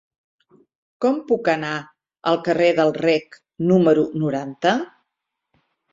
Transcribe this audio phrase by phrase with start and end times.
[1.05, 1.73] Com puc anar
[2.31, 3.37] al carrer del Rec
[3.73, 4.77] número noranta?